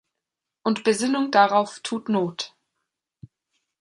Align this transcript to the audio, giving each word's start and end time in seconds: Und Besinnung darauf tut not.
Und 0.63 0.83
Besinnung 0.83 1.29
darauf 1.29 1.79
tut 1.81 2.09
not. 2.09 2.55